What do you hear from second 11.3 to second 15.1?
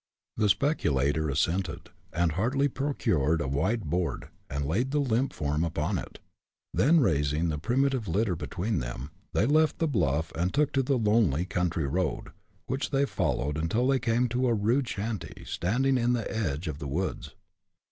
country road, which they followed until they came to a rude